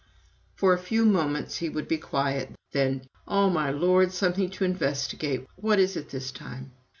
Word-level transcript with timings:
For 0.55 0.73
a 0.73 0.79
few 0.79 1.05
moments 1.05 1.57
he 1.57 1.69
would 1.69 1.87
be 1.87 1.99
quiet. 1.99 2.53
Then, 2.71 3.05
"O 3.27 3.51
my 3.51 3.69
Lord, 3.69 4.11
something 4.11 4.49
to 4.49 4.65
investigate! 4.65 5.45
What 5.57 5.77
is 5.77 5.95
it 5.95 6.09
this 6.09 6.31
time?" 6.31 6.71